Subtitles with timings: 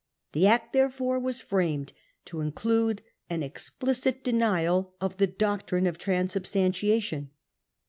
[0.31, 1.93] The Act therefore was framed
[2.25, 7.29] to include an explicit denial of the doctrine of Transubstantiation.